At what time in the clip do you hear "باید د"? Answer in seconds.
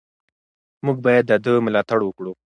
1.05-1.31